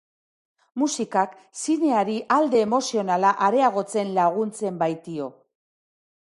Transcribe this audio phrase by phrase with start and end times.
[0.83, 5.33] Musikak, zineari alde emozionala areagotzen laguntzen baitio.